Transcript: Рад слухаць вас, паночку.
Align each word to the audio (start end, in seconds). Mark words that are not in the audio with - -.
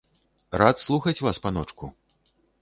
Рад 0.61 0.81
слухаць 0.85 1.21
вас, 1.27 1.41
паночку. 1.45 1.91